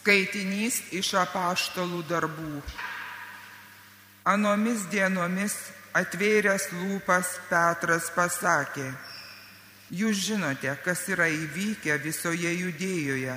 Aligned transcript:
Skaitinys 0.00 0.80
iš 0.96 1.12
apaštalų 1.20 2.00
darbų. 2.08 2.62
Anomis 4.24 4.86
dienomis 4.88 5.54
atvėręs 5.92 6.70
lūpas 6.72 7.36
Petras 7.50 8.08
pasakė, 8.16 8.88
Jūs 9.90 10.20
žinote, 10.22 10.70
kas 10.84 11.00
yra 11.10 11.26
įvykę 11.26 11.96
visoje 11.98 12.52
judėjoje, 12.54 13.34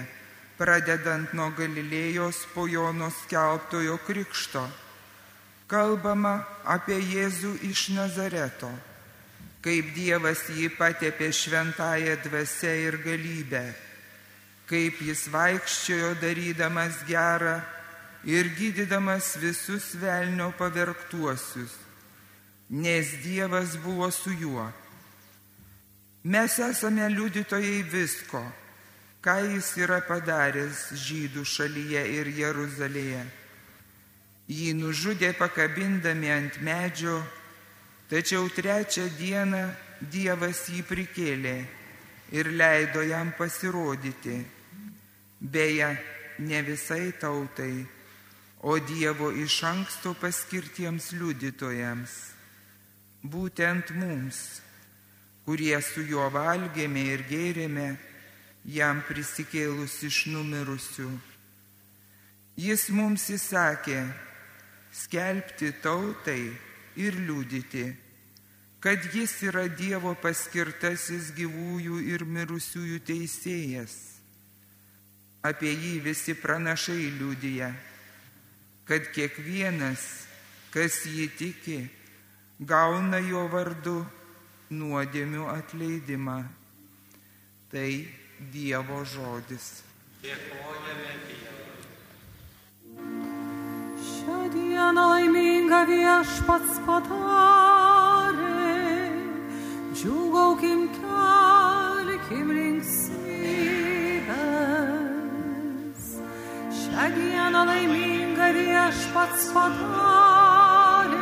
pradedant 0.60 1.32
nuo 1.34 1.48
Galilėjos 1.58 2.44
po 2.54 2.68
Jono 2.70 3.08
skelbtojo 3.10 3.98
krikšto. 4.06 4.62
Kalbama 5.66 6.36
apie 6.70 7.00
Jėzų 7.02 7.56
iš 7.66 7.88
Nazareto, 7.98 8.70
kaip 9.66 9.96
Dievas 9.98 10.46
jį 10.54 10.70
patepė 10.78 11.32
šventąją 11.34 12.20
dvasę 12.28 12.76
ir 12.86 13.00
galybę, 13.02 13.64
kaip 14.74 15.06
jis 15.06 15.28
vaikščiojo 15.30 16.16
darydamas 16.18 17.04
gerą 17.06 17.60
ir 18.26 18.50
gydydamas 18.58 19.36
visus 19.38 19.94
velnio 20.02 20.50
pavergtuosius, 20.58 21.78
nes 22.70 23.20
Dievas 23.22 23.78
buvo 23.78 24.10
su 24.10 24.34
juo 24.34 24.72
Mes 26.24 26.56
esame 26.56 27.04
liudytojai 27.12 27.82
visko, 27.84 28.40
ką 29.20 29.34
jis 29.44 29.74
yra 29.84 29.98
padaręs 30.08 30.94
žydų 30.96 31.44
šalyje 31.44 32.04
ir 32.16 32.30
Jeruzalėje. 32.32 33.26
Jį 34.48 34.70
nužudė 34.80 35.34
pakabindami 35.36 36.32
ant 36.32 36.62
medžio, 36.64 37.18
tačiau 38.08 38.48
trečią 38.56 39.10
dieną 39.20 39.66
Dievas 40.00 40.64
jį 40.72 40.86
prikėlė 40.88 41.58
ir 42.32 42.54
leido 42.56 43.04
jam 43.04 43.36
pasirodyti. 43.36 44.40
Beje, 45.44 45.90
ne 46.40 46.64
visai 46.64 47.12
tautai, 47.20 47.86
o 48.64 48.80
Dievo 48.80 49.30
iš 49.36 49.60
anksto 49.68 50.16
paskirtiems 50.16 51.12
liudytojams, 51.20 52.14
būtent 53.28 53.92
mums 54.00 54.46
kurie 55.46 55.80
su 55.84 56.04
juo 56.08 56.30
valgėme 56.32 57.04
ir 57.14 57.26
gėrėme, 57.28 57.94
jam 58.64 59.02
prisikėlus 59.08 60.00
iš 60.08 60.26
numirusių. 60.32 61.10
Jis 62.64 62.88
mums 62.96 63.28
įsakė 63.34 64.06
skelbti 64.94 65.74
tautai 65.84 66.54
ir 66.96 67.18
liūdyti, 67.28 67.86
kad 68.80 69.04
jis 69.16 69.36
yra 69.50 69.66
Dievo 69.68 70.14
paskirtasis 70.22 71.34
gyvųjų 71.36 72.00
ir 72.14 72.24
mirusiųjų 72.24 73.00
teisėjas. 73.08 74.13
Apie 75.44 75.74
jį 75.76 75.98
visi 76.06 76.34
pranašai 76.40 77.10
liūdija, 77.20 77.68
kad 78.88 79.10
kiekvienas, 79.12 80.04
kas 80.72 81.02
jį 81.04 81.26
tiki, 81.36 81.80
gauna 82.64 83.20
jo 83.20 83.44
vardu 83.52 83.98
nuodėmių 84.72 85.48
atleidimą. 85.52 86.38
Tai 87.74 87.90
Dievo 88.54 89.04
žodis. 89.08 89.84
Dėkojame 90.24 91.14
Dievui. 91.28 91.54
Šią 94.04 94.40
dieną 94.54 95.06
laiminga 95.12 95.82
viešpats 95.90 96.80
padarė, 96.88 98.78
džiugaukim 99.96 100.88
kelkim 101.00 102.48
linksmybės. 102.52 102.73
Šią 106.94 107.10
dieną 107.10 107.66
laiminga 107.66 108.54
viešpats 108.54 109.48
padarė, 109.50 111.18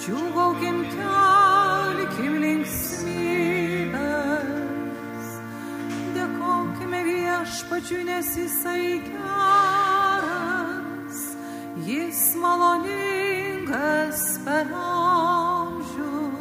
džiugaukim 0.00 0.78
kelkim 0.94 2.16
kelkim 2.16 2.40
linksmybės. 2.40 5.28
Dėkokime 6.16 7.00
viešpačiui, 7.10 8.00
nes 8.08 8.32
jisai 8.40 9.04
geras, 9.10 11.20
jis 11.84 12.24
maloningas 12.40 14.24
per 14.46 14.64
amžius. 14.80 16.40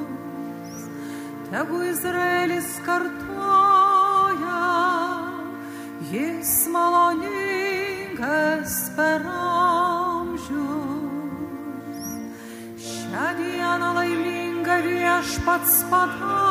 Tegu 1.51 1.77
Izraelis 1.91 2.71
kartoja, 2.87 4.63
jis 6.16 6.55
maloningas 6.71 7.41
per 8.95 9.21
amžius. 9.31 10.51
Šią 12.79 13.27
dieną 13.39 13.89
laimė 13.97 14.41
ką 14.65 14.75
viešpats 14.85 15.75
padarė, 15.91 16.50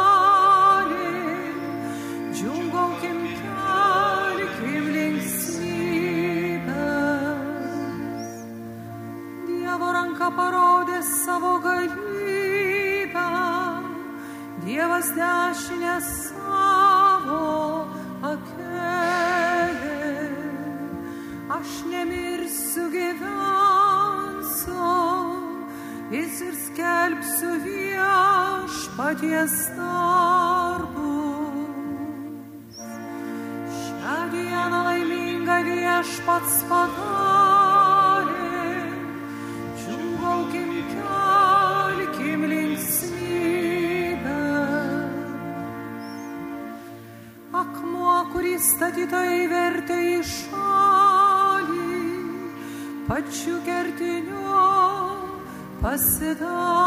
viešpats 36.30 36.62
padarė, 36.70 38.38
džiugaukim 39.78 40.70
kelkim 40.92 42.44
linksmybę. 42.52 44.36
Akmuo, 47.62 48.18
kurį 48.32 48.54
statytojai 48.62 49.48
vertė 49.50 49.98
į 50.12 50.20
šalį, 50.34 51.98
pačiu 53.08 53.56
kertiniu 53.66 54.60
pasidarė 55.82 56.79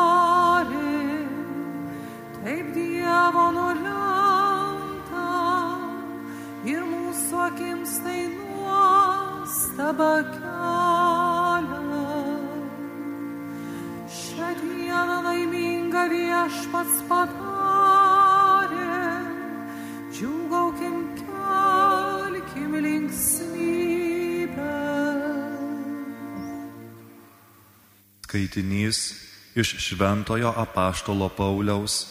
Skaitinys 28.33 29.13
iš 29.55 29.75
Šventojo 29.77 30.53
apaštalo 30.57 31.29
Pauliaus 31.29 32.07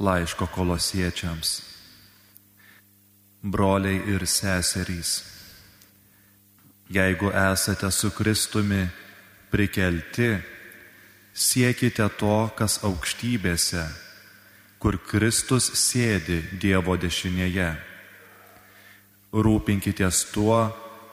laiško 0.00 0.46
kolosiečiams. 0.46 1.60
Broliai 3.42 4.00
ir 4.08 4.24
seserys, 4.24 5.35
jeigu 6.88 7.30
esate 7.30 7.90
su 7.90 8.10
Kristumi 8.10 8.88
prikelti, 9.50 10.36
siekite 11.34 12.08
to, 12.18 12.48
kas 12.56 12.78
aukštybėse, 12.84 13.84
kur 14.78 14.98
Kristus 15.08 15.68
sėdi 15.76 16.42
Dievo 16.60 16.96
dešinėje. 17.00 17.74
Rūpinkitės 19.36 20.24
tuo, 20.32 20.60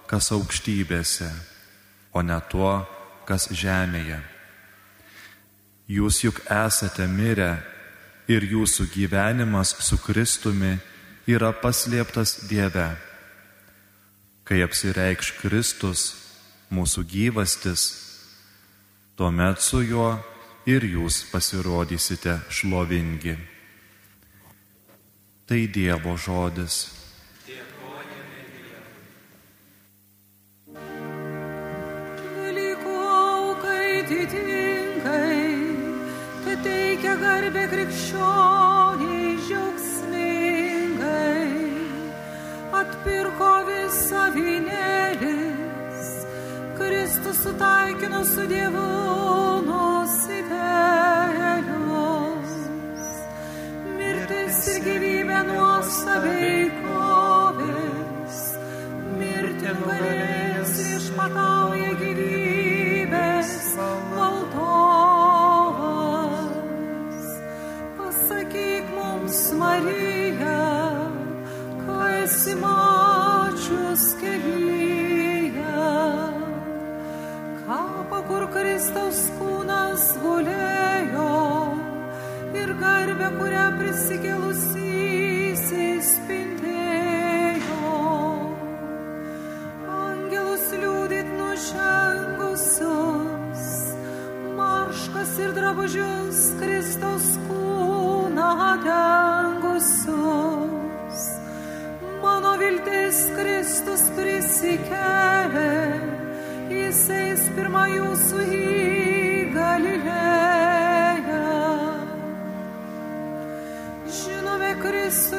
kas 0.08 0.32
aukštybėse, 0.32 1.30
o 2.14 2.22
ne 2.22 2.38
tuo, 2.52 2.76
kas 3.28 3.50
žemėje. 3.52 4.22
Jūs 5.90 6.22
juk 6.24 6.40
esate 6.48 7.08
mirę 7.12 7.58
ir 8.32 8.46
jūsų 8.48 8.88
gyvenimas 8.94 9.74
su 9.84 9.98
Kristumi 10.00 10.78
yra 11.28 11.52
paslėptas 11.52 12.46
Dieve 12.48 12.94
kai 14.44 14.64
apsireikš 14.66 15.34
Kristus, 15.42 16.08
mūsų 16.74 17.06
gyvastis, 17.10 17.86
tuomet 19.18 19.62
su 19.62 19.84
juo 19.84 20.18
ir 20.66 20.84
jūs 20.84 21.24
pasirodysite 21.32 22.40
šlovingi. 22.50 23.38
Tai 25.48 25.62
Dievo 25.68 26.18
žodis. 26.18 26.84
Atitinkai, 34.04 35.48
tai 36.44 36.56
teikia 36.66 37.16
garbę 37.22 37.64
krikščioniai 37.72 39.32
žiaugs 39.48 39.93
atpirko 42.80 43.50
visą 43.68 44.24
vynėlis, 44.36 46.08
Kristus 46.78 47.38
sutaikino 47.46 48.22
su 48.28 48.44
Dievu 48.50 48.86
nusidėlius. 49.68 50.64
Mirtis 53.98 54.58
ir 54.74 54.80
gyvybė 54.88 55.40
nuostabiai 55.50 56.64
kovės, 56.80 58.38
mirti 59.20 59.70
nugalėjęs 59.82 60.74
išmatauja 60.98 61.92
gyvybės 62.02 63.52
valdovas. 64.18 65.14
Pasakyk 68.02 68.86
mums, 68.98 69.40
Marija, 69.62 70.13
Maximo. 72.56 72.83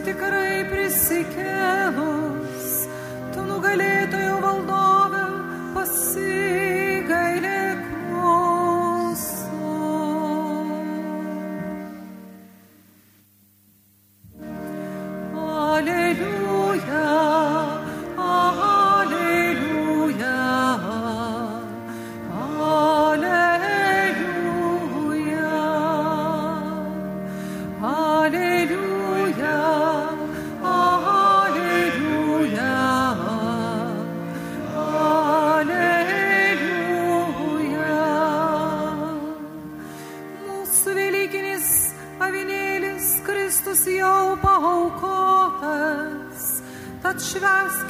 Tikrai 0.04 0.64
prisikėlus, 0.68 2.23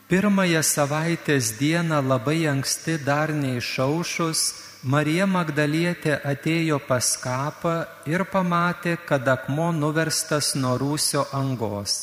Pirmąją 0.08 0.62
savaitės 0.64 1.50
dieną 1.58 1.99
labai 2.00 2.46
anksti 2.49 2.94
dar 3.05 3.34
neišaušus, 3.37 4.40
Marija 4.82 5.26
Magdalietė 5.29 6.14
atėjo 6.32 6.81
pas 6.88 7.11
kapą 7.20 7.75
ir 8.08 8.25
pamatė, 8.25 8.96
kad 9.05 9.29
akmuo 9.29 9.69
nuverstas 9.76 10.55
nuo 10.56 10.79
rūsio 10.81 11.26
angos. 11.37 11.99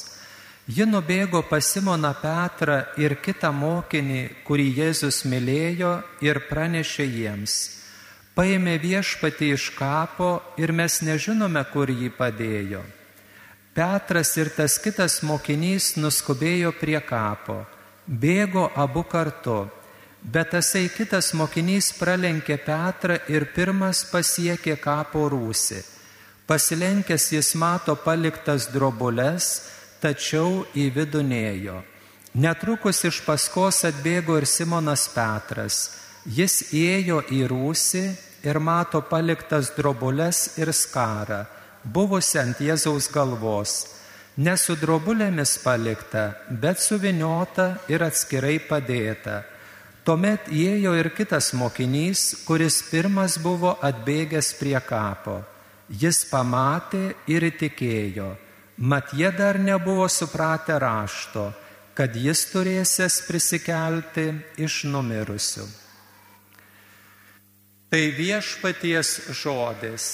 Ji 0.70 0.86
nubėgo 0.86 1.42
pas 1.50 1.74
Simoną 1.74 2.14
Petrą 2.22 2.78
ir 3.02 3.18
kitą 3.18 3.50
mokinį, 3.50 4.22
kurį 4.46 4.70
Jėzus 4.78 5.26
mylėjo 5.26 5.98
ir 6.22 6.44
pranešė 6.54 7.10
jiems. 7.18 7.79
Paėmė 8.40 8.78
viešpatį 8.80 9.48
iš 9.52 9.64
kapo 9.76 10.30
ir 10.56 10.72
mes 10.72 11.02
nežinome, 11.04 11.60
kur 11.74 11.90
jį 11.92 12.08
padėjo. 12.16 12.80
Petras 13.76 14.30
ir 14.40 14.48
tas 14.56 14.78
kitas 14.80 15.18
mokinys 15.28 15.98
nuskubėjo 16.00 16.72
prie 16.80 17.02
kapo. 17.04 17.58
Bėgo 18.08 18.70
abu 18.80 19.04
kartu, 19.04 19.58
bet 20.24 20.54
tasai 20.54 20.86
kitas 20.94 21.34
mokinys 21.36 21.90
pralenkė 22.00 22.56
Petrą 22.64 23.18
ir 23.28 23.50
pirmas 23.58 24.06
pasiekė 24.08 24.78
kapo 24.80 25.26
rūsį. 25.36 25.84
Pasilenkęs 26.48 27.28
jis 27.36 27.52
mato 27.60 27.98
paliktas 28.06 28.70
drobulės, 28.72 29.50
tačiau 30.00 30.64
į 30.80 30.88
vidų 30.96 31.26
nėjo. 31.28 31.84
Netrukus 32.40 33.04
iš 33.04 33.20
paskos 33.28 33.84
atbėgo 33.84 34.40
ir 34.40 34.48
Simonas 34.48 35.10
Petras. 35.12 35.84
Jis 36.24 36.62
įėjo 36.72 37.20
į 37.36 37.44
rūsį 37.52 38.08
ir 38.44 38.60
mato 38.60 39.02
paliktas 39.02 39.74
drobulės 39.78 40.58
ir 40.60 40.72
skarą, 40.74 41.46
buvusi 41.84 42.40
ant 42.42 42.60
Jėzaus 42.64 43.10
galvos. 43.14 43.76
Ne 44.40 44.56
su 44.58 44.76
drobulėmis 44.80 45.58
palikta, 45.64 46.30
bet 46.50 46.80
suviniota 46.80 47.74
ir 47.92 48.06
atskirai 48.06 48.60
padėta. 48.64 49.42
Tuomet 50.08 50.48
įėjo 50.48 50.94
ir 50.96 51.10
kitas 51.14 51.52
mokinys, 51.54 52.46
kuris 52.48 52.80
pirmas 52.88 53.36
buvo 53.44 53.76
atbėgęs 53.84 54.54
prie 54.60 54.80
kapo. 54.80 55.42
Jis 55.90 56.24
pamatė 56.30 57.16
ir 57.28 57.44
įtikėjo, 57.50 58.30
mat 58.78 59.12
jie 59.18 59.32
dar 59.36 59.60
nebuvo 59.60 60.08
supratę 60.08 60.80
rašto, 60.80 61.50
kad 61.98 62.16
jis 62.16 62.46
turėsės 62.54 63.20
prisikelti 63.28 64.30
iš 64.62 64.86
numirusių. 64.88 65.68
Tai 67.90 68.02
viešpaties 68.14 69.16
žodis. 69.34 70.08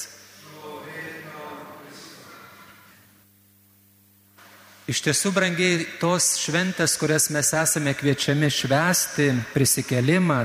Iš 4.86 5.02
tiesų, 5.02 5.32
brangiai, 5.34 5.82
tos 6.00 6.36
šventės, 6.40 6.94
kurias 7.02 7.28
mes 7.34 7.50
esame 7.58 7.96
kviečiami 7.98 8.52
švęsti, 8.54 9.28
prisikelimą, 9.52 10.40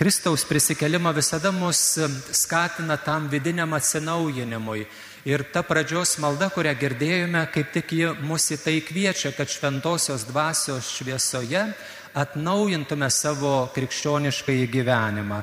Kristaus 0.00 0.44
prisikelimą 0.48 1.12
visada 1.12 1.50
mus 1.52 1.98
skatina 2.32 2.96
tam 2.96 3.28
vidiniam 3.28 3.72
atsinaujinimui. 3.76 4.86
Ir 5.28 5.42
ta 5.52 5.60
pradžios 5.60 6.14
malda, 6.24 6.48
kurią 6.48 6.72
girdėjome, 6.80 7.42
kaip 7.52 7.68
tik 7.74 7.92
ji 7.92 8.12
mus 8.24 8.48
į 8.48 8.56
tai 8.62 8.78
kviečia, 8.80 9.34
kad 9.36 9.52
šventosios 9.52 10.24
dvasios 10.24 10.88
šviesoje 10.96 11.66
atnaujintume 12.16 13.10
savo 13.12 13.68
krikščionišką 13.76 14.56
gyvenimą. 14.72 15.42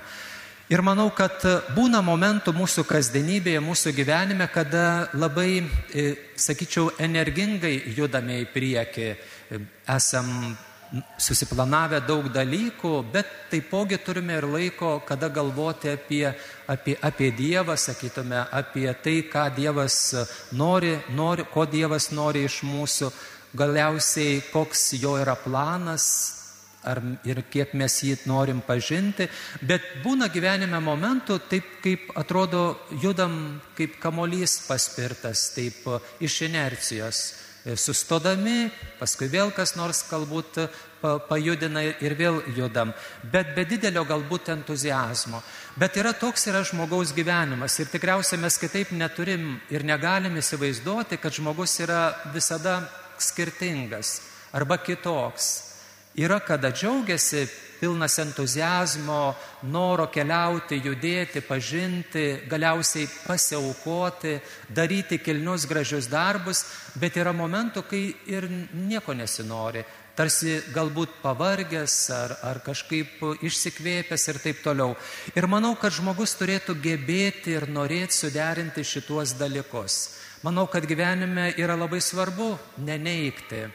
Ir 0.67 0.81
manau, 0.83 1.07
kad 1.15 1.39
būna 1.71 2.01
momentų 2.03 2.51
mūsų 2.51 2.83
kasdienybėje, 2.89 3.61
mūsų 3.63 3.93
gyvenime, 3.95 4.49
kada 4.51 5.07
labai, 5.15 5.63
e, 5.95 6.03
sakyčiau, 6.35 6.89
energingai 6.99 7.93
judame 7.95 8.41
į 8.41 8.49
priekį, 8.51 9.05
esam 9.87 10.57
susiplanavę 11.15 12.01
daug 12.03 12.27
dalykų, 12.35 12.91
bet 13.13 13.31
taipogi 13.51 13.95
turime 14.03 14.35
ir 14.41 14.47
laiko, 14.51 14.97
kada 15.07 15.29
galvoti 15.31 15.93
apie, 15.93 16.35
apie, 16.67 16.97
apie 16.99 17.31
Dievą, 17.31 17.77
sakytume, 17.79 18.43
apie 18.51 18.91
tai, 19.03 19.21
ką 19.23 19.47
Dievas 19.55 20.15
nori, 20.51 20.97
nori, 21.15 21.47
ko 21.47 21.63
Dievas 21.63 22.11
nori 22.11 22.43
iš 22.43 22.59
mūsų, 22.67 23.11
galiausiai 23.55 24.41
koks 24.51 24.97
jo 24.99 25.15
yra 25.15 25.39
planas 25.39 26.36
ar 26.87 27.01
ir 27.27 27.43
kiek 27.51 27.73
mes 27.77 27.99
jį 28.03 28.15
norim 28.29 28.61
pažinti, 28.65 29.27
bet 29.61 29.83
būna 30.03 30.29
gyvenime 30.33 30.79
momentų, 30.83 31.39
taip 31.51 31.73
kaip 31.83 32.13
atrodo 32.15 32.63
judam 33.03 33.59
kaip 33.77 33.99
kamolys 34.01 34.61
paspirtas, 34.67 35.51
taip 35.55 35.83
e, 35.87 35.99
iš 36.27 36.41
inercijos. 36.47 37.25
E, 37.67 37.75
sustodami, 37.75 38.69
paskui 38.99 39.27
vėl 39.27 39.51
kas 39.51 39.75
nors 39.75 40.05
galbūt 40.07 40.61
pajudina 41.01 41.83
ir 41.83 42.15
vėl 42.17 42.39
judam, 42.55 42.93
bet 43.31 43.53
be 43.55 43.65
didelio 43.69 44.05
galbūt 44.07 44.49
entuzijazmo. 44.55 45.41
Bet 45.77 45.97
yra 45.99 46.13
toks 46.17 46.47
yra 46.49 46.63
žmogaus 46.65 47.13
gyvenimas 47.13 47.77
ir 47.79 47.91
tikriausiai 47.91 48.41
mes 48.41 48.57
kitaip 48.57 48.91
neturim 48.97 49.59
ir 49.69 49.85
negalim 49.85 50.39
įsivaizduoti, 50.39 51.19
kad 51.21 51.35
žmogus 51.35 51.77
yra 51.83 52.15
visada 52.33 52.81
skirtingas 53.19 54.21
arba 54.53 54.79
kitoks. 54.81 55.66
Yra, 56.17 56.39
kada 56.39 56.71
džiaugiasi 56.71 57.47
pilnas 57.79 58.15
entuzijazmo, 58.17 59.35
noro 59.69 60.07
keliauti, 60.09 60.79
judėti, 60.81 61.43
pažinti, 61.45 62.23
galiausiai 62.49 63.05
pasiaukoti, 63.27 64.33
daryti 64.73 65.19
kilnius 65.21 65.67
gražius 65.69 66.09
darbus, 66.09 66.63
bet 66.97 67.21
yra 67.21 67.35
momentų, 67.37 67.85
kai 67.85 68.01
ir 68.33 68.49
nieko 68.49 69.13
nesinori. 69.13 69.85
Tarsi 70.17 70.57
galbūt 70.73 71.19
pavargęs 71.21 72.01
ar, 72.17 72.37
ar 72.49 72.63
kažkaip 72.65 73.21
išsikvėpęs 73.45 74.29
ir 74.33 74.41
taip 74.41 74.65
toliau. 74.65 74.95
Ir 75.37 75.45
manau, 75.45 75.75
kad 75.77 75.93
žmogus 75.93 76.33
turėtų 76.41 76.79
gebėti 76.81 77.59
ir 77.59 77.69
norėti 77.69 78.23
suderinti 78.23 78.81
šituos 78.81 79.37
dalykus. 79.37 80.15
Manau, 80.41 80.65
kad 80.65 80.89
gyvenime 80.89 81.51
yra 81.61 81.77
labai 81.77 82.01
svarbu 82.01 82.55
neneikti 82.81 83.67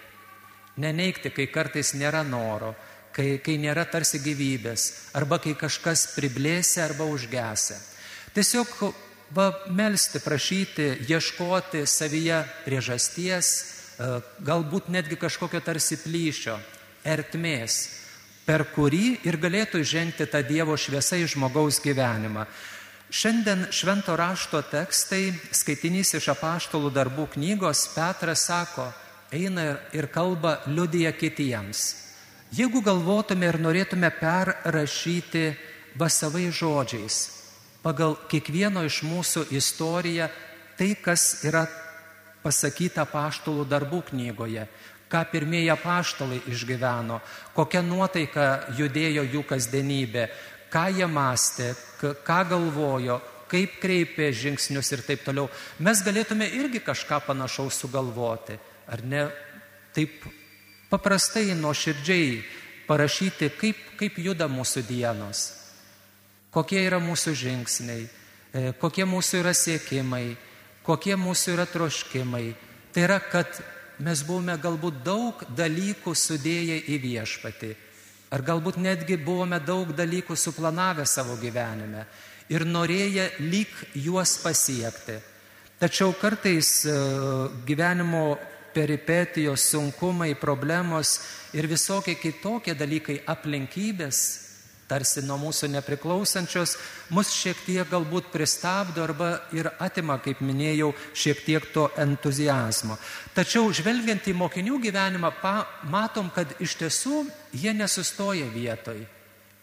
Neneikti, 0.80 1.32
kai 1.34 1.46
kartais 1.52 1.92
nėra 1.92 2.22
noro, 2.24 2.72
kai, 3.12 3.36
kai 3.44 3.58
nėra 3.60 3.84
tarsi 3.84 4.22
gyvybės, 4.24 5.12
arba 5.18 5.36
kai 5.42 5.52
kažkas 5.58 6.14
priblėsia 6.16 6.86
arba 6.86 7.04
užgesia. 7.12 7.76
Tiesiog 8.32 8.70
va, 9.36 9.50
melstį, 9.68 10.22
prašyti, 10.24 10.86
ieškoti 11.10 11.84
savyje 11.84 12.40
priežasties, 12.64 13.50
e, 13.52 14.12
galbūt 14.40 14.88
netgi 14.88 15.20
kažkokio 15.20 15.60
tarsi 15.60 16.00
plyšio, 16.00 16.56
ertmės, 17.04 17.82
per 18.48 18.64
kurį 18.72 19.20
ir 19.28 19.36
galėtų 19.36 19.82
žengti 19.84 20.26
tą 20.26 20.40
Dievo 20.46 20.76
šviesą 20.76 21.20
į 21.20 21.28
žmogaus 21.34 21.82
gyvenimą. 21.84 22.46
Šiandien 23.12 23.66
švento 23.68 24.16
rašto 24.16 24.62
tekstai, 24.64 25.34
skaitinys 25.52 26.14
iš 26.16 26.30
apaštalų 26.32 26.88
darbų 26.96 27.28
knygos, 27.34 27.90
Petras 27.92 28.46
sako, 28.48 28.88
eina 29.32 29.78
ir 29.96 30.06
kalba 30.12 30.60
liudija 30.66 31.12
kitiems. 31.16 31.82
Jeigu 32.52 32.82
galvotume 32.84 33.48
ir 33.48 33.56
norėtume 33.64 34.10
perrašyti 34.20 35.46
vasavai 35.96 36.50
žodžiais, 36.52 37.16
pagal 37.82 38.18
kiekvieno 38.28 38.84
iš 38.84 39.00
mūsų 39.08 39.46
istoriją, 39.56 40.28
tai, 40.76 40.92
kas 41.00 41.44
yra 41.48 41.64
pasakyta 42.44 43.06
paštulų 43.08 43.64
darbų 43.70 44.02
knygoje, 44.10 44.66
ką 45.08 45.22
pirmieji 45.32 45.76
paštalai 45.80 46.40
išgyveno, 46.52 47.20
kokia 47.56 47.82
nuotaika 47.84 48.48
judėjo 48.76 49.24
jų 49.32 49.44
kasdienybė, 49.48 50.26
ką 50.72 50.86
jie 50.98 51.08
mąstė, 51.08 51.70
ką 52.00 52.40
galvojo, 52.52 53.20
kaip 53.48 53.80
kreipė 53.80 54.28
žingsnius 54.32 54.92
ir 54.92 55.04
taip 55.08 55.24
toliau, 55.24 55.48
mes 55.80 56.04
galėtume 56.04 56.48
irgi 56.56 56.80
kažką 56.84 57.20
panašaus 57.26 57.80
sugalvoti 57.80 58.58
ar 58.86 59.02
ne 59.04 59.26
taip 59.94 60.24
paprastai, 60.90 61.54
nuoširdžiai 61.56 62.42
parašyti, 62.88 63.50
kaip, 63.56 63.78
kaip 64.00 64.18
juda 64.20 64.48
mūsų 64.50 64.84
dienos, 64.88 65.44
kokie 66.52 66.82
yra 66.84 67.00
mūsų 67.00 67.34
žingsniai, 67.38 68.08
e, 68.52 68.72
kokie 68.80 69.06
mūsų 69.08 69.40
yra 69.40 69.54
siekimai, 69.56 70.34
kokie 70.84 71.16
mūsų 71.16 71.54
yra 71.54 71.66
troškimai. 71.70 72.52
Tai 72.92 73.06
yra, 73.06 73.20
kad 73.24 73.62
mes 74.02 74.24
buvome 74.26 74.58
galbūt 74.60 75.00
daug 75.06 75.46
dalykų 75.56 76.14
sudėję 76.16 76.82
į 76.92 76.98
viešpatį. 77.06 77.72
Ar 78.32 78.44
galbūt 78.44 78.78
netgi 78.80 79.18
buvome 79.20 79.58
daug 79.60 79.92
dalykų 79.96 80.36
suplanavę 80.36 81.04
savo 81.08 81.36
gyvenime 81.40 82.06
ir 82.52 82.64
norėję 82.68 83.28
lyg 83.44 83.72
juos 83.94 84.38
pasiekti. 84.42 85.18
Tačiau 85.80 86.14
kartais 86.14 86.84
e, 86.86 86.94
gyvenimo 87.66 88.36
peripetijos, 88.74 89.68
sunkumai, 89.72 90.34
problemos 90.34 91.18
ir 91.56 91.68
visokie 91.70 92.16
kitokie 92.18 92.74
dalykai, 92.78 93.20
aplinkybės, 93.28 94.22
tarsi 94.92 95.22
nuo 95.24 95.38
mūsų 95.40 95.70
nepriklausančios, 95.72 96.74
mus 97.14 97.32
šiek 97.32 97.60
tiek 97.64 97.88
galbūt 97.88 98.28
pristabdo 98.32 99.04
arba 99.06 99.30
ir 99.56 99.70
atima, 99.80 100.18
kaip 100.20 100.42
minėjau, 100.44 100.90
šiek 101.16 101.44
tiek 101.46 101.68
to 101.72 101.86
entuzijazmo. 102.00 102.98
Tačiau 103.36 103.70
žvelgiant 103.72 104.28
į 104.28 104.36
mokinių 104.36 104.80
gyvenimą, 104.82 105.32
pa, 105.40 105.54
matom, 105.88 106.28
kad 106.34 106.52
iš 106.60 106.76
tiesų 106.82 107.22
jie 107.56 107.72
nesustoja 107.76 108.48
vietoj. 108.52 109.00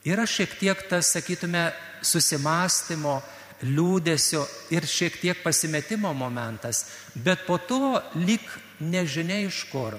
Yra 0.07 0.25
šiek 0.25 0.55
tiek 0.57 0.81
tas, 0.89 1.11
sakytume, 1.13 1.67
susimastymo, 2.01 3.19
liūdėsio 3.67 4.45
ir 4.71 4.87
šiek 4.87 5.19
tiek 5.19 5.43
pasimetimo 5.43 6.13
momentas, 6.15 6.85
bet 7.13 7.43
po 7.47 7.57
to 7.59 7.99
lik 8.15 8.45
nežinia 8.79 9.41
iš 9.45 9.63
kur. 9.71 9.97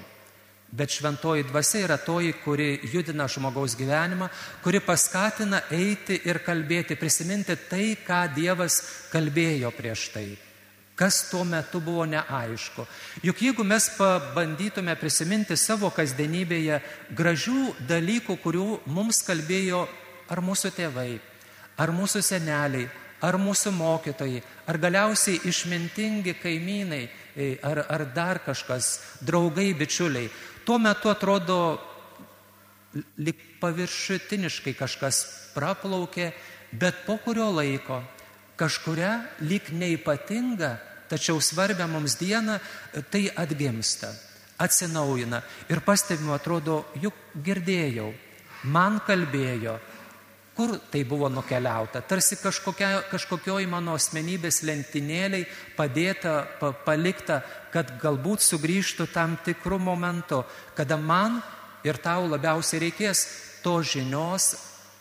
Bet 0.71 0.93
šventoji 0.93 1.43
dvasia 1.49 1.81
yra 1.83 1.97
toji, 1.99 2.31
kuri 2.43 2.79
judina 2.93 3.27
žmogaus 3.27 3.75
gyvenimą, 3.75 4.29
kuri 4.63 4.79
paskatina 4.79 5.65
eiti 5.71 6.21
ir 6.25 6.39
kalbėti, 6.45 6.95
prisiminti 6.95 7.57
tai, 7.67 7.97
ką 8.07 8.23
Dievas 8.37 8.79
kalbėjo 9.11 9.73
prieš 9.75 10.07
tai 10.15 10.29
kas 11.01 11.31
tuo 11.31 11.41
metu 11.43 11.79
buvo 11.81 12.05
neaišku. 12.05 12.85
Juk 13.25 13.39
jeigu 13.41 13.63
mes 13.65 13.87
pabandytume 13.97 14.93
prisiminti 15.01 15.55
savo 15.57 15.89
kasdienybėje 15.89 16.77
gražių 17.17 17.71
dalykų, 17.89 18.35
kurių 18.43 18.67
mums 18.85 19.23
kalbėjo 19.25 19.87
ar 20.29 20.43
mūsų 20.45 20.69
tėvai, 20.77 21.15
ar 21.81 21.93
mūsų 21.97 22.21
seneliai, 22.21 22.85
ar 23.21 23.37
mūsų 23.37 23.73
mokytojai, 23.75 24.41
ar 24.67 24.79
galiausiai 24.81 25.41
išmintingi 25.49 26.35
kaimynai, 26.41 27.03
e, 27.35 27.53
ar, 27.63 27.85
ar 27.89 28.05
dar 28.15 28.41
kažkas, 28.45 29.19
draugai, 29.21 29.71
bičiuliai. 29.77 30.29
Tuo 30.65 30.79
metu 30.81 31.09
atrodo, 31.09 31.79
lik 33.21 33.37
paviršutiniškai 33.61 34.73
kažkas 34.77 35.21
praplaukė, 35.55 36.31
bet 36.71 37.05
po 37.05 37.17
kurio 37.21 37.49
laiko 37.53 38.01
kažkuria 38.59 39.13
lik 39.41 39.71
neipatinga, 39.73 40.75
tačiau 41.09 41.41
svarbia 41.41 41.87
mums 41.89 42.17
diena, 42.19 42.59
tai 43.11 43.25
atgimsta, 43.35 44.11
atsinaujina. 44.61 45.41
Ir 45.69 45.81
pastebimo 45.85 46.35
atrodo, 46.37 46.85
juk 47.01 47.15
girdėjau, 47.43 48.11
man 48.69 49.01
kalbėjo, 49.07 49.79
Kur 50.61 50.77
tai 50.91 51.01
buvo 51.03 51.25
nukeliauta? 51.25 52.03
Tarsi 52.05 52.35
kažkokia, 52.37 53.07
kažkokioj 53.09 53.63
mano 53.65 53.95
asmenybės 53.97 54.59
lentynėliai 54.61 55.47
padėta, 55.73 56.35
pa, 56.59 56.69
palikta, 56.85 57.39
kad 57.73 57.95
galbūt 58.03 58.45
sugrįžtų 58.45 59.07
tam 59.09 59.39
tikrų 59.41 59.79
momentų, 59.81 60.43
kada 60.77 60.99
man 61.01 61.39
ir 61.81 61.97
tau 61.97 62.27
labiausiai 62.29 62.83
reikės 62.83 63.23
to 63.65 63.79
žinios, 63.81 64.51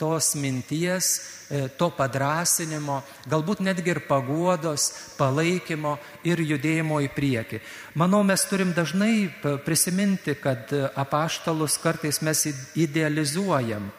tos 0.01 0.33
minties, 0.41 1.13
e, 1.53 1.69
to 1.77 1.91
padrasinimo, 1.93 3.03
galbūt 3.29 3.61
netgi 3.61 3.93
ir 3.99 4.05
paguodos, 4.09 4.89
palaikymo 5.21 5.99
ir 6.25 6.41
judėjimo 6.41 7.05
į 7.05 7.13
priekį. 7.21 7.61
Manau, 8.01 8.25
mes 8.25 8.49
turim 8.49 8.73
dažnai 8.73 9.29
prisiminti, 9.69 10.41
kad 10.41 10.73
apaštalus 10.97 11.77
kartais 11.85 12.25
mes 12.25 12.49
idealizuojam 12.81 13.93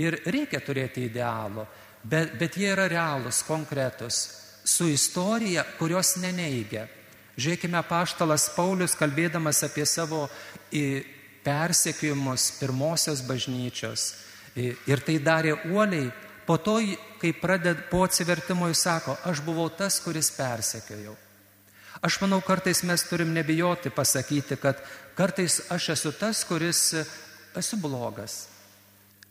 Ir 0.00 0.16
reikia 0.32 0.62
turėti 0.64 1.04
idealų, 1.10 1.66
bet, 2.02 2.32
bet 2.40 2.56
jie 2.56 2.70
yra 2.72 2.86
realūs, 2.88 3.42
konkretus, 3.44 4.22
su 4.64 4.88
istorija, 4.88 5.64
kurios 5.78 6.14
neneigia. 6.22 6.86
Žiūrėkime, 7.40 7.80
paštalas 7.88 8.50
Paulius, 8.56 8.96
kalbėdamas 8.98 9.62
apie 9.64 9.86
savo 9.88 10.26
persekiojimus 11.44 12.50
pirmosios 12.58 13.22
bažnyčios. 13.28 14.10
Ir 14.56 15.04
tai 15.06 15.18
darė 15.24 15.56
uoliai. 15.70 16.10
Po 16.46 16.56
to, 16.58 16.80
kai 17.20 17.30
praded, 17.36 17.84
po 17.92 18.02
atsivertimo 18.02 18.66
jis 18.72 18.80
sako, 18.82 19.14
aš 19.28 19.42
buvau 19.46 19.68
tas, 19.70 20.00
kuris 20.02 20.32
persekiojau. 20.34 21.14
Aš 22.02 22.16
manau, 22.22 22.40
kartais 22.42 22.80
mes 22.88 23.04
turim 23.06 23.30
nebijoti 23.36 23.92
pasakyti, 23.94 24.56
kad 24.58 24.80
kartais 25.14 25.60
aš 25.70 25.92
esu 25.94 26.12
tas, 26.16 26.40
kuris 26.48 26.80
esu 27.60 27.78
blogas 27.78 28.46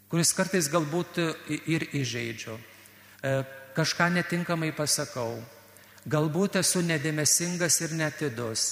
kuris 0.10 0.34
kartais 0.34 0.70
galbūt 0.72 1.20
ir 1.70 1.86
įžeidžiu, 1.94 2.58
e, 2.58 3.44
kažką 3.78 4.10
netinkamai 4.18 4.72
pasakau, 4.74 5.38
galbūt 6.10 6.60
esu 6.60 6.82
nedėmesingas 6.82 7.82
ir 7.86 7.94
netidus, 7.94 8.66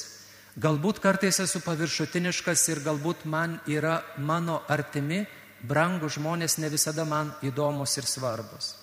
galbūt 0.58 1.00
kartais 1.00 1.40
esu 1.40 1.62
paviršutiniškas 1.62 2.68
ir 2.74 2.82
galbūt 2.82 3.26
man 3.26 3.60
yra 3.68 4.02
mano 4.18 4.64
artimi 4.68 5.26
brangų 5.62 6.10
žmonės 6.10 6.58
ne 6.58 6.70
visada 6.70 7.06
man 7.06 7.34
įdomus 7.46 7.98
ir 7.98 8.06
svarbus. 8.06 8.76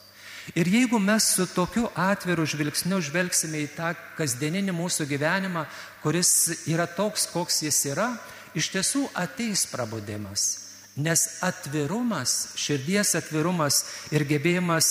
Ir 0.52 0.68
jeigu 0.68 0.98
mes 1.00 1.24
su 1.24 1.46
tokiu 1.48 1.88
atviru 1.96 2.44
žvilgsniu 2.44 2.98
žvelgsime 3.00 3.62
į 3.64 3.68
tą 3.78 3.94
kasdieninį 4.18 4.74
mūsų 4.76 5.06
gyvenimą, 5.08 5.64
kuris 6.02 6.66
yra 6.68 6.84
toks, 6.86 7.24
koks 7.32 7.62
jis 7.64 7.78
yra, 7.88 8.10
iš 8.54 8.68
tiesų 8.74 9.06
ateis 9.16 9.64
prabudimas. 9.72 10.73
Nes 10.96 11.42
atvirumas, 11.42 12.52
širdies 12.54 13.16
atvirumas 13.18 13.80
ir 14.14 14.22
gebėjimas 14.30 14.88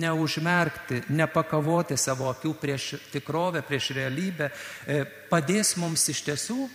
neužmerkti, 0.00 1.02
nepakavoti 1.12 1.98
savo 2.00 2.30
akių 2.32 2.54
prieš 2.62 2.94
tikrovę, 3.12 3.60
prieš 3.60 3.90
realybę, 3.98 4.48
e, 4.88 5.02
padės 5.28 5.74
mums 5.76 6.08
iš 6.08 6.22
tiesų 6.30 6.70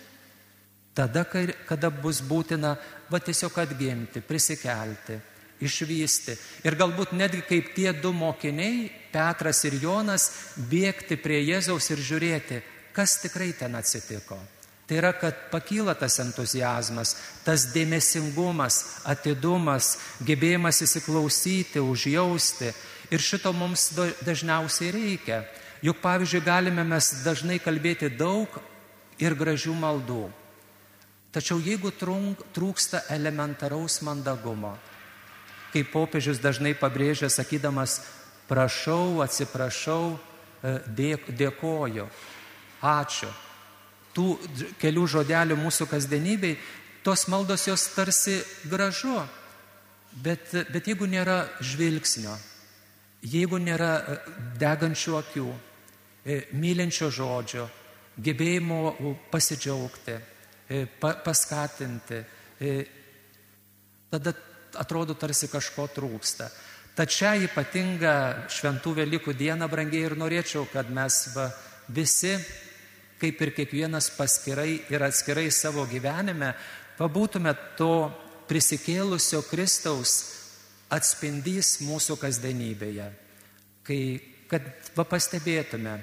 tada, 0.93 1.25
kada 1.65 1.89
bus 1.89 2.21
būtina 2.21 2.75
va 3.09 3.19
tiesiog 3.19 3.57
atgimti, 3.65 4.21
prisikelti, 4.21 5.17
išvysti. 5.65 6.38
Ir 6.69 6.77
galbūt 6.77 7.17
netgi 7.17 7.41
kaip 7.50 7.74
tie 7.74 7.91
du 7.93 8.13
mokiniai, 8.13 8.91
Petras 9.15 9.63
ir 9.65 9.79
Jonas, 9.81 10.29
bėgti 10.69 11.17
prie 11.17 11.41
Jėzaus 11.41 11.89
ir 11.89 12.05
žiūrėti, 12.05 12.62
kas 12.93 13.17
tikrai 13.24 13.53
ten 13.57 13.75
atsitiko. 13.79 14.38
Tai 14.85 14.97
yra, 14.99 15.11
kad 15.17 15.47
pakyla 15.49 15.95
tas 15.97 16.19
entuzijazmas, 16.21 17.15
tas 17.41 17.65
dėmesingumas, 17.73 19.01
atidumas, 19.09 19.95
gebėjimas 20.21 20.83
įsiklausyti, 20.85 21.81
užjausti. 21.81 22.69
Ir 23.09 23.21
šito 23.21 23.53
mums 23.53 23.89
dažniausiai 24.25 24.91
reikia. 24.93 25.41
Juk 25.85 26.01
pavyzdžiui, 26.01 26.41
galime 26.45 26.85
mes 26.85 27.09
dažnai 27.25 27.57
kalbėti 27.61 28.11
daug 28.13 28.49
ir 29.21 29.33
gražių 29.37 29.73
maldų. 29.77 30.25
Tačiau 31.33 31.57
jeigu 31.59 31.89
trūksta 32.55 33.01
elementaraus 33.11 33.99
mandagumo, 34.05 34.75
kaip 35.73 35.89
popiežius 35.91 36.39
dažnai 36.39 36.71
pabrėžia, 36.77 37.27
sakydamas, 37.27 37.97
prašau, 38.47 39.19
atsiprašau, 39.25 40.15
e, 40.61 40.77
dėkoju, 41.41 42.07
ačiū. 42.81 43.33
Tų 44.15 44.27
kelių 44.79 45.05
žodelių 45.12 45.57
mūsų 45.60 45.89
kasdienybei, 45.91 46.55
tos 47.03 47.27
maldos 47.27 47.67
jos 47.67 47.84
tarsi 47.93 48.38
gražu, 48.72 49.17
bet, 50.24 50.53
bet 50.72 50.88
jeigu 50.88 51.07
nėra 51.12 51.41
žvilgsnio, 51.60 52.38
jeigu 53.25 53.60
nėra 53.60 53.91
e, 53.98 54.19
degančių 54.62 55.17
akių, 55.19 55.50
e, 56.24 56.39
mylinčio 56.55 57.12
žodžio, 57.12 57.67
gebėjimo 58.15 58.79
pasidžiaugti, 59.31 60.15
paskatinti, 61.01 62.22
tada 64.10 64.31
atrodo 64.79 65.15
tarsi 65.19 65.50
kažko 65.51 65.88
trūksta. 65.95 66.48
Tad 66.95 67.12
šią 67.12 67.34
ypatingą 67.50 68.13
šventų 68.51 68.93
Velykų 69.01 69.34
dieną, 69.36 69.67
brangiai, 69.67 70.05
ir 70.07 70.15
norėčiau, 70.15 70.63
kad 70.72 70.88
mes 70.95 71.17
va, 71.36 71.50
visi, 71.91 72.38
kaip 73.22 73.41
ir 73.41 73.51
kiekvienas 73.55 74.10
paskirai 74.17 74.81
ir 74.91 75.05
atskirai 75.05 75.48
savo 75.53 75.86
gyvenime, 75.89 76.53
pabūtume 77.00 77.53
to 77.79 78.10
prisikėlusio 78.50 79.41
Kristaus 79.50 80.15
atspindys 80.93 81.79
mūsų 81.86 82.19
kasdienybėje. 82.22 83.10
Kai, 83.86 84.00
kad 84.51 84.65
va 84.98 85.05
pastebėtume, 85.10 85.98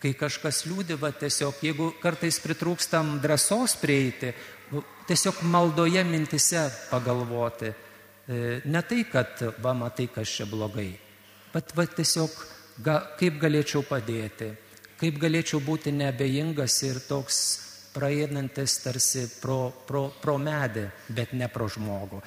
kai 0.00 0.14
kažkas 0.16 0.64
liūdėva 0.68 1.12
tiesiog, 1.20 1.60
jeigu 1.64 1.92
kartais 2.02 2.40
pritrūkstam 2.42 3.18
drąsos 3.22 3.76
prieiti, 3.82 4.32
tiesiog 5.10 5.42
maldoje 5.50 6.02
mintise 6.06 6.68
pagalvoti 6.90 7.72
E, 8.30 8.60
ne 8.64 8.82
tai, 8.86 9.04
kad 9.10 9.40
va 9.58 9.72
matai, 9.74 10.06
kas 10.14 10.30
čia 10.30 10.44
blogai, 10.46 10.92
bet 11.50 11.72
va 11.74 11.82
tiesiog 11.90 12.34
ga, 12.78 13.00
kaip 13.18 13.40
galėčiau 13.42 13.82
padėti, 13.82 14.52
kaip 15.00 15.18
galėčiau 15.20 15.62
būti 15.64 15.92
nebejingas 15.96 16.82
ir 16.84 17.00
toks 17.08 17.40
praeinantis 17.90 18.76
tarsi 18.84 19.24
pro, 19.40 19.72
pro, 19.86 20.08
pro 20.22 20.36
medį, 20.38 20.86
bet 21.10 21.32
ne 21.34 21.48
pro 21.50 21.66
žmogų. 21.68 22.20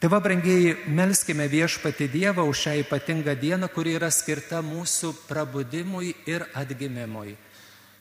Tai 0.00 0.08
va, 0.08 0.20
brangiai, 0.24 0.72
melskime 0.88 1.44
viešpati 1.50 2.08
Dievą 2.08 2.46
už 2.48 2.64
šią 2.64 2.74
ypatingą 2.86 3.34
dieną, 3.36 3.68
kuri 3.74 3.98
yra 3.98 4.08
skirta 4.14 4.62
mūsų 4.64 5.12
prabudimui 5.28 6.14
ir 6.30 6.46
atgimimui. 6.56 7.36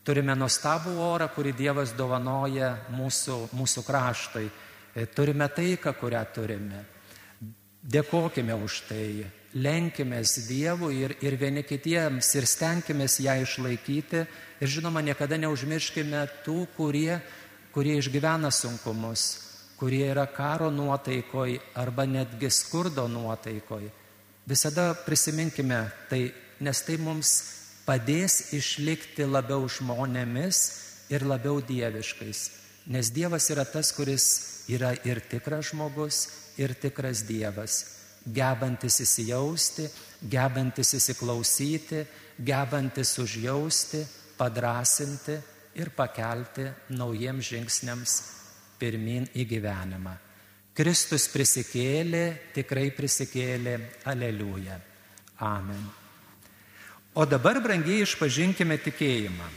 Turime 0.07 0.35
nuostabų 0.39 0.95
orą, 1.03 1.27
kurį 1.35 1.53
Dievas 1.57 1.91
dovanoja 1.97 2.71
mūsų, 2.95 3.49
mūsų 3.53 3.83
kraštui. 3.85 4.47
E, 4.95 5.05
turime 5.11 5.49
taiką, 5.51 5.93
kurią 5.99 6.23
turime. 6.33 6.85
Dėkojime 7.83 8.55
už 8.63 8.79
tai, 8.87 9.03
lenkimės 9.53 10.35
Dievui 10.47 11.01
ir, 11.03 11.15
ir 11.25 11.35
vieni 11.39 11.63
kitiems 11.65 12.29
ir 12.37 12.47
stenkimės 12.47 13.19
ją 13.23 13.35
išlaikyti. 13.43 14.25
Ir 14.59 14.67
žinoma, 14.69 15.01
niekada 15.01 15.39
neužmirškime 15.39 16.25
tų, 16.45 16.67
kurie, 16.75 17.19
kurie 17.73 17.97
išgyvena 17.97 18.51
sunkumus, 18.51 19.25
kurie 19.79 20.03
yra 20.11 20.27
karo 20.27 20.69
nuotaikoj 20.73 21.57
arba 21.79 22.05
netgi 22.05 22.51
skurdo 22.51 23.07
nuotaikoj. 23.07 23.89
Visada 24.49 24.91
prisiminkime 25.05 25.85
tai, 26.09 26.27
nes 26.59 26.81
tai 26.85 26.97
mums 27.01 27.33
padės 27.87 28.51
išlikti 28.53 29.25
labiau 29.25 29.65
žmonėmis 29.69 30.61
ir 31.09 31.25
labiau 31.25 31.61
dieviškais. 31.65 32.41
Nes 32.89 33.09
Dievas 33.13 33.49
yra 33.53 33.65
tas, 33.69 33.91
kuris 33.93 34.25
yra 34.69 34.93
ir 35.05 35.21
tikras 35.29 35.71
žmogus, 35.71 36.27
ir 36.57 36.73
tikras 36.73 37.23
Dievas, 37.27 37.98
gebantis 38.25 38.99
įsijausti, 39.03 39.87
gebantis 40.29 40.93
įsiklausyti, 40.97 42.03
gebantis 42.39 43.13
užjausti, 43.19 44.03
padrasinti 44.39 45.37
ir 45.79 45.91
pakelti 45.95 46.67
naujiems 46.95 47.51
žingsniams 47.51 48.17
pirmin 48.79 49.27
į 49.35 49.45
gyvenimą. 49.47 50.15
Kristus 50.75 51.27
prisikėlė, 51.27 52.53
tikrai 52.55 52.87
prisikėlė, 52.95 53.75
aleliuja. 54.07 54.77
Amen. 55.43 55.81
O 57.19 57.25
dabar, 57.27 57.59
brangiai, 57.59 58.05
išpažinkime 58.05 58.77
tikėjimą. 58.85 59.49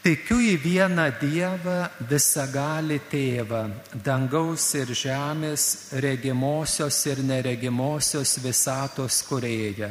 Tikiu 0.00 0.38
į 0.40 0.54
vieną 0.56 1.10
Dievą, 1.20 1.90
visagali 2.08 2.96
tėvą, 3.12 3.66
dangaus 4.00 4.70
ir 4.72 4.94
žemės, 4.96 5.92
regimosios 6.00 7.02
ir 7.04 7.20
neregimosios 7.20 8.38
visatos 8.40 9.20
kurėją. 9.28 9.90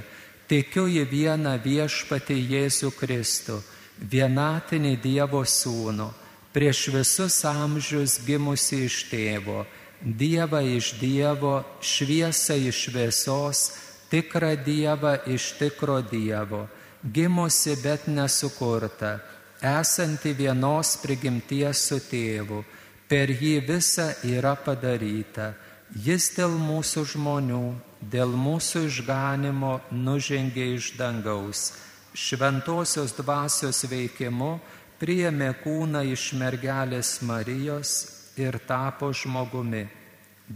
Tikiu 0.49 0.87
į 0.89 1.05
vieną 1.13 1.53
viešpatį 1.61 2.39
Jėzų 2.55 2.89
Kristų, 2.97 3.59
vienatinį 4.01 4.95
Dievo 5.05 5.43
sūnų, 5.45 6.09
prieš 6.57 6.87
visus 6.97 7.37
amžius 7.45 8.17
gimusi 8.25 8.87
iš 8.89 9.03
tėvo, 9.13 9.61
Dievą 10.01 10.65
iš 10.73 10.95
Dievo, 10.97 11.59
šviesą 11.85 12.57
iš 12.57 12.87
šviesos, 12.87 13.67
tikrą 14.09 14.55
Dievą 14.65 15.19
iš 15.29 15.53
tikro 15.61 16.01
Dievo, 16.01 16.65
gimusi 17.05 17.77
bet 17.83 18.09
nesukurta 18.09 19.19
esanti 19.61 20.33
vienos 20.33 20.95
prigimties 21.03 21.81
su 21.89 21.99
tėvu, 21.99 22.63
per 23.09 23.29
jį 23.29 23.59
visa 23.67 24.13
yra 24.23 24.55
padaryta. 24.55 25.53
Jis 25.89 26.29
dėl 26.35 26.53
mūsų 26.61 27.03
žmonių, 27.15 27.63
dėl 27.99 28.31
mūsų 28.37 28.85
išganimo 28.87 29.79
nužengė 29.91 30.67
iš 30.77 30.93
dangaus. 30.99 31.73
Šventosios 32.13 33.15
dvasios 33.17 33.83
veikimu 33.89 34.59
priėmė 35.01 35.53
kūną 35.63 36.03
iš 36.13 36.33
mergelės 36.37 37.19
Marijos 37.25 37.93
ir 38.37 38.59
tapo 38.67 39.11
žmogumi. 39.13 39.87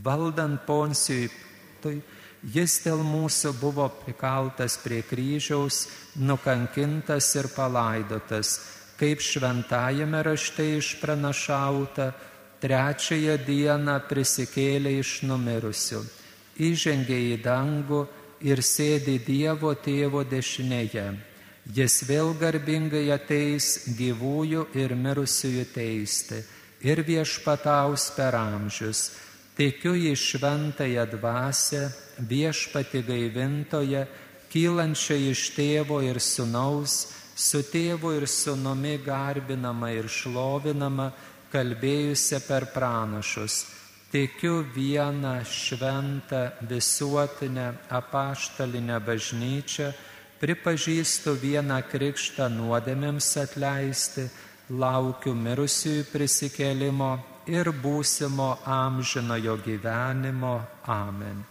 Valdant 0.03 0.61
Poncijui, 0.65 1.29
tai 1.81 1.97
jis 2.53 2.79
dėl 2.85 3.03
mūsų 3.05 3.53
buvo 3.59 3.89
prikaltas 4.03 4.77
prie 4.81 5.01
kryžiaus, 5.05 5.87
nukankintas 6.15 7.29
ir 7.41 7.49
palaidotas 7.55 8.57
kaip 9.03 9.19
šventajame 9.19 10.21
rašte 10.23 10.63
išpranašauta, 10.77 12.13
trečiąją 12.63 13.33
dieną 13.43 13.97
prisikėlė 14.07 14.93
iš 15.01 15.09
numirusių, 15.27 15.99
įžengė 16.55 17.17
į 17.33 17.33
dangų 17.43 17.99
ir 18.47 18.61
sėdi 18.63 19.17
Dievo 19.25 19.73
tėvo 19.75 20.21
dešinėje. 20.23 21.03
Jis 21.75 21.97
vėl 22.07 22.31
garbingai 22.39 23.09
ateis 23.11 23.89
gyvųjų 23.99 24.69
ir 24.79 24.95
mirusiųjų 24.95 25.65
teisti 25.75 26.39
ir 26.87 27.03
viešpataus 27.03 28.07
per 28.15 28.37
amžius. 28.39 29.09
Tikiu 29.59 29.97
į 29.99 30.15
šventąją 30.15 31.03
dvasę, 31.11 31.83
viešpati 32.23 33.03
gaivintoje, 33.03 34.05
kylančią 34.47 35.19
iš 35.33 35.43
tėvo 35.59 35.99
ir 36.07 36.23
sunaus, 36.23 37.22
su 37.35 37.63
tėvu 37.65 38.13
ir 38.17 38.27
sunumi 38.27 38.97
garbinama 39.03 39.91
ir 39.93 40.09
šlovinama, 40.09 41.11
kalbėjusia 41.53 42.41
per 42.47 42.69
pranašus. 42.73 43.65
Tikiu 44.13 44.61
vieną 44.75 45.39
šventą 45.45 46.43
visuotinę 46.69 47.67
apaštalinę 47.89 48.99
bažnyčią, 49.01 49.89
pripažįstu 50.41 51.33
vieną 51.41 51.79
krikštą 51.89 52.49
nuodėmėms 52.53 53.29
atleisti, 53.41 54.27
laukiu 54.69 55.33
mirusiųjų 55.33 56.05
prisikėlimo 56.11 57.11
ir 57.49 57.71
būsimo 57.83 58.53
amžinojo 58.65 59.57
gyvenimo. 59.65 60.55
Amen. 60.85 61.43